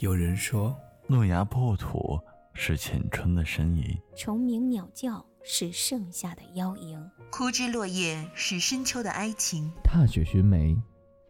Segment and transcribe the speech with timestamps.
[0.00, 0.74] 有人说，
[1.06, 2.18] 诺亚破土
[2.54, 3.84] 是浅春的呻吟，
[4.16, 6.98] 虫鸣鸟叫是盛夏的邀迎，
[7.30, 10.74] 枯枝落叶是深秋的哀情，踏雪寻梅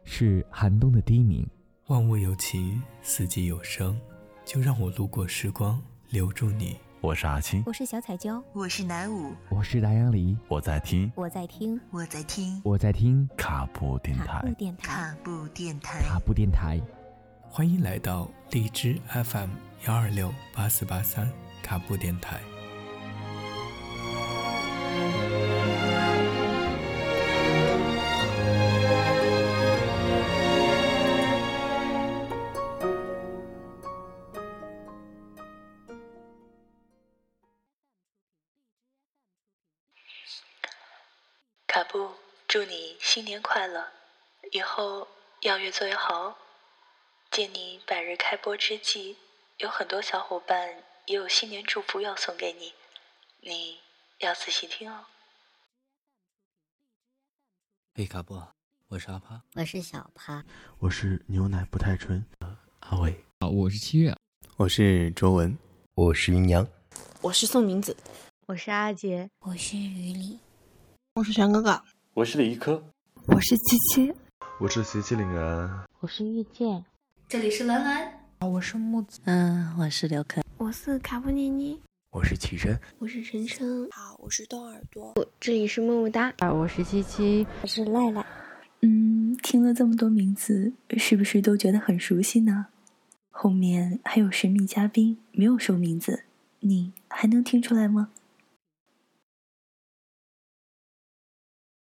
[0.05, 1.45] 是寒冬的低鸣。
[1.89, 4.01] 万物有情，四季有声，
[4.45, 6.77] 就让我路过时光，留住你。
[7.01, 14.55] 我是阿青，我是小彩椒，我是南舞，我是达阳梨，我在听，我在听，我在听，我在听卡布电卡布。
[14.55, 14.87] 电台。
[14.87, 15.99] 卡布电台。
[16.03, 16.81] 卡布电台。
[17.53, 19.51] 欢迎来到荔枝 FM
[19.87, 21.31] 幺二六八四八三
[21.65, 22.41] 卡布电台。
[41.67, 42.13] 卡布，
[42.47, 43.89] 祝你新年快乐，
[44.53, 45.09] 以后
[45.41, 46.37] 要越做越好哦。
[47.31, 49.15] 借你百日开播之际，
[49.59, 52.73] 有很多小伙伴也有新年祝福要送给你，
[53.41, 53.79] 你
[54.19, 55.05] 要仔细听哦。
[57.95, 58.43] 嘿，卡布，
[58.89, 60.45] 我是阿趴，我是小趴，
[60.81, 62.27] 我是牛奶不太纯，
[62.81, 64.13] 阿伟，好，我是七月，
[64.57, 65.57] 我是卓文，
[65.95, 66.67] 我是云阳，
[67.23, 67.97] 我是宋明子，
[68.47, 70.41] 我是阿杰，我是于理，
[71.15, 71.81] 我是玄哥哥，
[72.13, 72.83] 我是李一科，
[73.29, 74.13] 我是七七，
[74.59, 76.85] 我是徐麒麟人，我是遇见，
[77.31, 88.27] 这里是兰兰，我是木子，嗯，我是刘可，我是卡布妮妮，我是启生，我是晨晨，好，我是豆耳朵，这里是么么哒，啊我是七七，我是赖赖。
[88.81, 92.67] 嗯，听了这么多名字，是不是都觉得很熟悉呢？
[93.31, 96.25] 后面还有神秘嘉宾没有说名字，
[96.59, 98.11] 你还能听出来吗？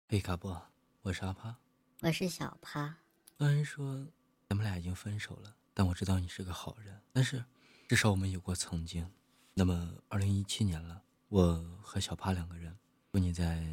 [0.08, 0.56] 嘿，卡布，
[1.02, 1.56] 我是阿趴，
[2.00, 2.96] 我是小趴。
[3.36, 4.06] 虽然说
[4.48, 7.00] 咱们俩已经分手了，但我知道你是个好人。
[7.12, 7.44] 但是，
[7.88, 9.10] 至少我们有过曾经。
[9.54, 12.76] 那么，二零一七年了，我和小帕两个人，
[13.12, 13.66] 祝你在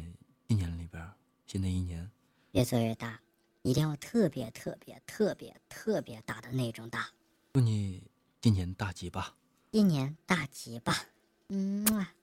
[0.48, 1.06] 今年里边，
[1.46, 2.10] 新的一年。
[2.52, 3.20] 越做越大，
[3.62, 7.08] 一定要特别特别特别特别大的那种大。
[7.52, 8.10] 祝你
[8.40, 9.36] 今年大吉吧！
[9.70, 11.06] 一年大吉吧！
[11.48, 12.14] 嗯啊。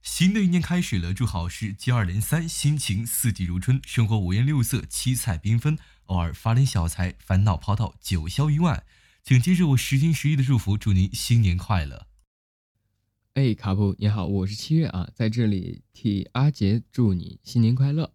[0.00, 5.78] 新的一年开始了，祝好事接二连三，心情四季如春，生活五颜六色，七彩缤纷，
[6.12, 8.84] 偶尔发点小财，烦恼抛到九霄云外。
[9.22, 12.06] 请接受我十心十意的祝福，祝您新年快乐！
[13.32, 18.12] 哎，卡布你好，我是七月啊，在这里替阿杰祝你新年快乐，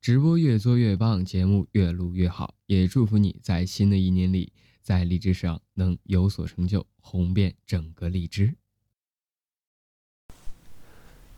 [0.00, 4.52] 直播越做越棒，节目越录越好，也祝福你在新的一年里，
[4.82, 8.56] 在荔枝上能有所成就，红遍整个荔枝。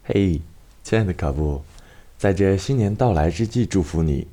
[0.05, 0.41] 嘿，
[0.83, 1.63] 亲爱的卡布，
[2.17, 4.27] 在这新年到来之际，祝福你，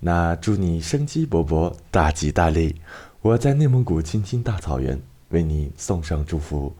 [0.00, 2.80] 那祝你生机勃勃，大吉大利。
[3.20, 6.74] 我在内蒙古青青大草原为你送上祝福。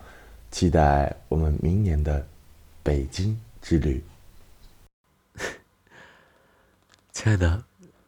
[0.51, 2.27] 期待我们明年的
[2.83, 4.03] 北京之旅。
[7.13, 7.63] 亲爱的，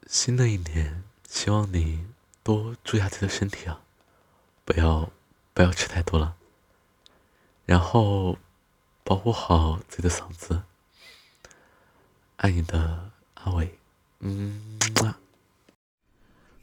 [0.06, 2.06] 新的一年，希望你
[2.43, 3.81] 多注意下自己的身体啊，
[4.65, 5.11] 不要
[5.55, 6.34] 不要吃太多了，
[7.65, 8.39] 然后
[9.05, 10.62] 保护好自己的嗓子。
[12.39, 13.78] 爱你的阿伟，
[14.22, 15.21] 嗯啊。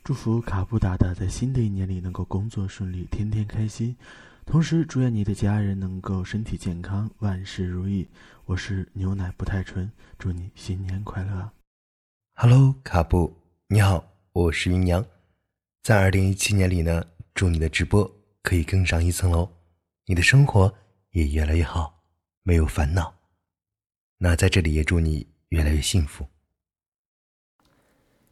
[0.03, 3.95] 祝福卡布达达在新的一年里能够工作顺利，天天开心。
[4.45, 8.07] 同时，祝愿你的家人能够身体健康，万事如意。
[8.45, 11.51] 我是牛奶不太纯，祝你新年快乐。
[12.33, 13.31] Hello，卡布，
[13.67, 15.05] 你好，我是云阳。
[15.83, 17.05] 在二零一七年里呢，
[17.35, 19.47] 祝你的直播可以更上一层楼，
[20.07, 20.73] 你的生活
[21.11, 22.01] 也越来越好，
[22.41, 23.13] 没有烦恼。
[24.17, 26.25] 那在这里也祝你越来越幸福。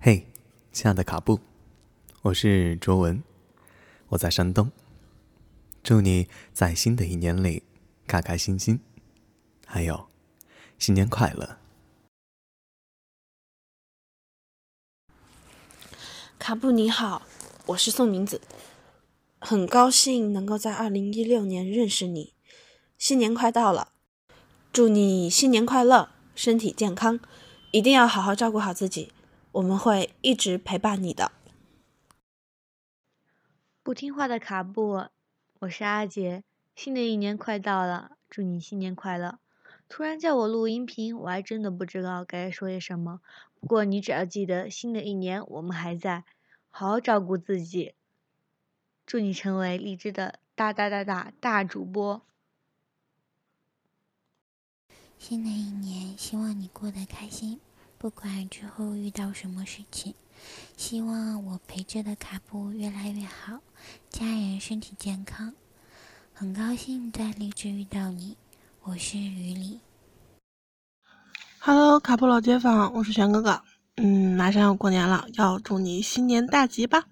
[0.09, 0.25] 嘿，
[0.71, 1.41] 亲爱的卡布，
[2.21, 3.21] 我是卓文，
[4.07, 4.71] 我在山东。
[5.83, 7.63] 祝你在新的一年里
[8.07, 8.79] 开开心心，
[9.65, 10.07] 还有
[10.79, 11.57] 新年快乐！
[16.39, 17.23] 卡布你好，
[17.65, 18.39] 我是宋明子，
[19.39, 22.33] 很高兴能够在二零一六年认识你。
[22.97, 23.91] 新年快到了，
[24.71, 27.19] 祝你新年快乐，身体健康，
[27.71, 29.11] 一定要好好照顾好自己，
[29.57, 31.31] 我们会一直陪伴你的。
[33.81, 35.07] 不听话的卡布。
[35.61, 36.43] 我是阿杰，
[36.75, 39.39] 新的一年快到了，祝你新年快乐。
[39.89, 43.19] 突然叫我录音频，我还真的不知道该说些什么。
[43.59, 46.23] 不过你只要记得，新的一年我们还在，
[46.69, 47.95] 好好照顾自己。
[49.07, 52.21] 祝你成为荔枝的大大大大大主播。
[55.17, 57.59] 新的一年，希望你过得开心，
[57.99, 60.13] 不管之后遇到什么事情，
[60.77, 63.59] 希望我陪着的卡布越来越好，
[64.11, 65.51] 家人身体健康。
[66.31, 68.37] 很高兴在荔枝遇到你，
[68.83, 69.79] 我是于里。
[71.57, 73.63] Hello，卡布老街坊，我是玄哥哥。
[73.95, 77.05] 嗯，马上要过年了，要祝你新年大吉吧。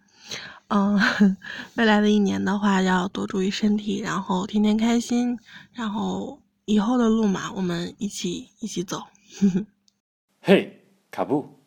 [0.68, 1.00] 嗯，
[1.74, 5.40] 未来的一年的话，要多注意身体，然后天天开心，
[5.74, 9.02] 然后以后的路嘛，我们一起一起走。
[9.40, 9.66] 哼 哼
[10.48, 11.58] 嘿，卡布，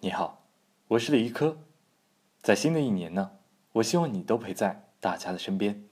[0.00, 0.48] 你好，
[0.88, 1.56] 我是李一科。
[2.42, 3.38] 在新的一年呢，
[3.74, 5.88] 我希望你都陪在大家的身边。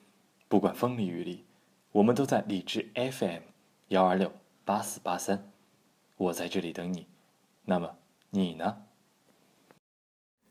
[0.48, 1.44] 不管风里雨里，
[1.92, 3.42] 我们都在理智 FM
[3.90, 4.32] 幺二六
[4.64, 5.52] 八四八三，
[6.16, 7.06] 我在这里等你。
[7.64, 7.96] 那么
[8.30, 8.86] 你呢？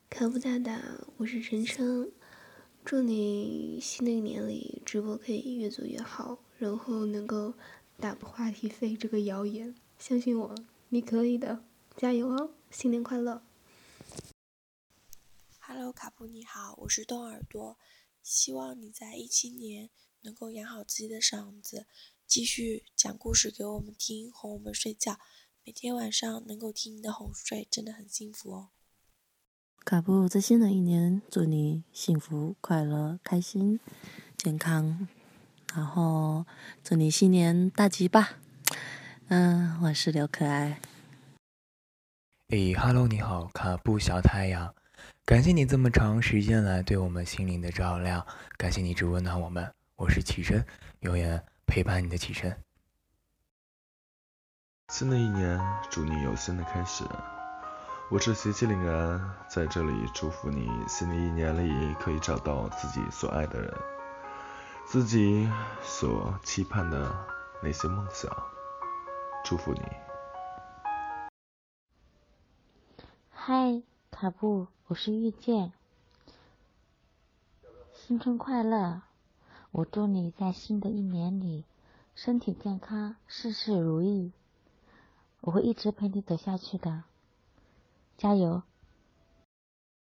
[0.10, 0.82] 卡布大大，
[1.18, 2.10] 我是晨晨，
[2.86, 7.54] 祝你新的一年里直播可以越做越好，然后能够
[8.00, 9.76] 打破话题费这个谣言。
[10.00, 10.56] 相信我，
[10.88, 11.66] 你可以的，
[12.02, 12.50] 加油哦！
[12.72, 13.44] 新年快乐
[15.60, 17.78] ！Hello，卡布你好，我是动耳朵。
[18.24, 21.86] 希望你在一七年能够养好自己的嗓子，
[22.26, 25.20] 继续讲故事给我们听，哄我们睡觉。
[25.64, 28.70] 每天晚上能够听你的哄睡，真的很幸福哦。
[29.86, 33.80] 卡布，在新的一年，祝你幸福、快乐、开心、
[34.36, 35.08] 健康，
[35.76, 36.48] 然后
[36.84, 38.40] 祝你新年大吉吧。
[39.28, 40.82] 嗯，我是刘可爱。
[42.52, 44.76] 诶哈喽，你好，卡布小太阳。
[45.26, 48.26] 感谢你这么长时间来对我们心灵的照亮，
[48.58, 49.74] 感谢你一直温暖我们。
[49.96, 50.66] 我是启真，
[51.00, 52.54] 永远陪伴你的启真。
[54.90, 55.58] 新的一年，
[55.90, 57.06] 祝你有新的开始。
[58.10, 63.74] 我是邪气凛然，在这里祝福你，新的一年里可以找到自己所爱的人，
[64.86, 65.50] 自己
[65.82, 67.16] 所期盼的
[67.64, 68.30] 那些梦想。
[69.46, 69.82] 祝福你。
[73.44, 73.82] 嗨。
[74.12, 75.72] 卡布，我是遇见，
[77.92, 79.02] 新春快乐！
[79.72, 81.66] 我祝你在新的一年里
[82.14, 84.32] 身体健康，事事如意。
[85.40, 87.02] 我会一直陪你走下去的，
[88.16, 88.62] 加油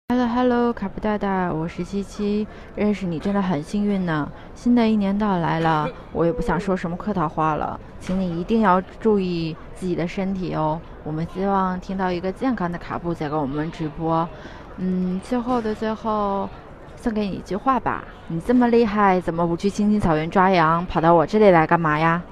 [0.08, 2.48] ！Hello Hello，卡布大大，我是七七，
[2.78, 4.32] 认识你真的很幸运呢。
[4.56, 10.80] 新的一年到来了，我也不想说什么客套话了，请你一定要注意自己的身体哦。
[11.08, 14.28] 我们希望听到一个健康的卡布在跟我们直播。
[14.76, 16.50] 嗯，最后的最后，
[16.98, 22.26] 送给你一句话吧：你这么厉害，怎么不去青青草原抓羊，跑到我这里来干嘛呀？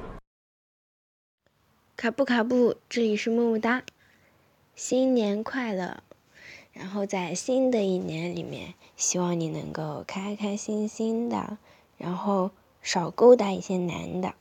[1.95, 3.81] 卡布卡布，这里是么么哒，
[4.75, 6.03] 新年快乐！
[6.73, 11.57] 然后在新的一年里面，希望你能够开开心心的，
[11.97, 12.51] 然后
[12.81, 14.33] 少勾搭一些男的。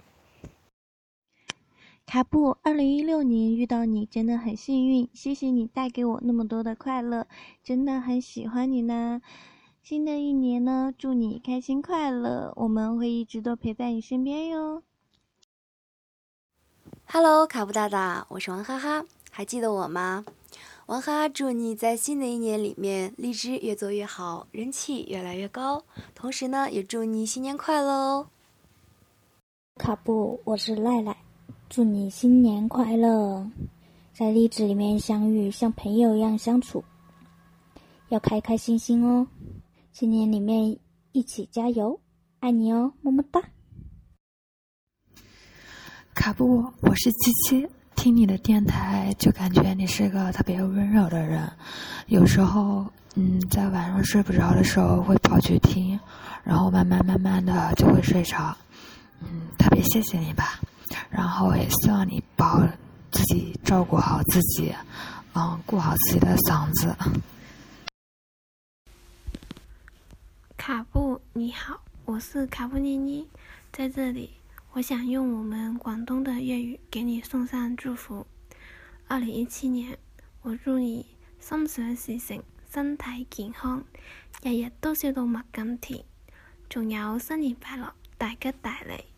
[2.06, 7.26] 卡布，二零一六年遇到你真的很幸运，谢谢你带给我那么多的快乐，
[7.62, 9.20] 真的很喜欢你呢。
[9.82, 14.82] 新的一年呢，祝你开心快乐，我们会一直都陪在你身边哟。
[17.06, 20.24] Hello，卡布大大，我是王哈哈，还记得我吗？
[20.86, 25.82] 王哈哈，祝你在新的一年里面荔枝越做越好，人气越来越高。
[26.14, 28.28] 同时呢，也祝你新年快乐哦！
[29.76, 31.16] 卡布，我是赖赖，
[31.68, 33.50] 祝你新年快乐，
[34.12, 36.84] 在荔枝里面相遇，像朋友一样相处，
[38.10, 39.26] 要开开心心哦！
[39.92, 40.76] 新年里面
[41.12, 41.98] 一起加油，
[42.38, 43.40] 爱你哦，么么哒！
[46.14, 47.68] 卡布，我是七七。
[47.96, 51.50] 听你的电台，就感觉你是个特别温柔的人。
[52.06, 55.98] 有时候，嗯，在晚上睡不着的时候会跑去听，
[56.44, 58.56] 然后慢慢慢慢的就会睡着。
[59.20, 60.60] 嗯，特别谢谢你吧。
[61.14, 62.60] 然后也希望你保
[63.12, 64.74] 自己照顾好自己，
[65.34, 66.92] 嗯，顾好自己的嗓子。
[70.56, 73.28] 卡布你好，我是卡布妮妮，
[73.72, 74.30] 在这里。
[74.72, 78.26] 我想用我们广东的粤语给你送上祝福。
[79.06, 79.96] 二零一七年，
[80.42, 81.06] 我祝你
[81.38, 82.42] 心想事成，
[82.72, 83.84] 身体健康，
[84.42, 86.04] 日日都笑到麦咁甜。
[86.68, 89.13] 仲有新年快乐，大吉大利。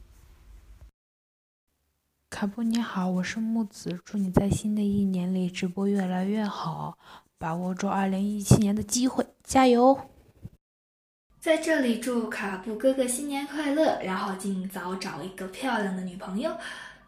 [2.39, 6.99] 卡布你好，我是木子，祝你在新的一年里直播越来越好，
[7.39, 9.99] 把握住二零一七年的机会，加油！
[11.41, 16.55] 在这里祝卡布哥哥新年快乐，然后尽早找一个漂亮的女朋友。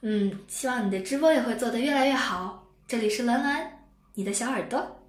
[0.01, 2.67] 嗯，希望你的直播也会做得越来越好。
[2.87, 5.03] 这里是兰兰，你的小耳朵。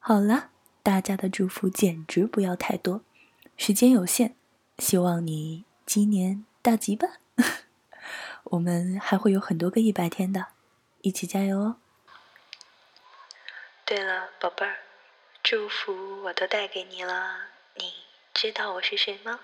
[0.00, 0.50] 好了，
[0.82, 3.02] 大家的祝福简直不要太多，
[3.56, 4.34] 时间有限，
[4.78, 7.06] 希望你今年大吉吧。
[8.50, 10.46] 我们还会有很多个一百天的，
[11.02, 11.76] 一起加油哦。
[13.84, 14.76] 对了，宝贝儿，
[15.42, 17.38] 祝福我都带给你了，
[17.74, 17.92] 你
[18.34, 19.40] 知道我是谁吗？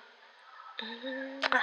[0.78, 1.61] 嗯啊。